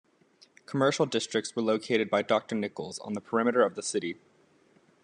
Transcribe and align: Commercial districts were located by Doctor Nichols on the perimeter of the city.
Commercial 0.65 1.05
districts 1.05 1.55
were 1.55 1.61
located 1.61 2.09
by 2.09 2.23
Doctor 2.23 2.55
Nichols 2.55 2.97
on 2.97 3.13
the 3.13 3.21
perimeter 3.21 3.61
of 3.63 3.75
the 3.75 3.83
city. 3.83 4.17